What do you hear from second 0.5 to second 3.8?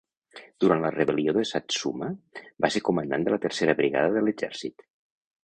Durant la Rebel·lió de Satsuma, va ser comandant de la Tercera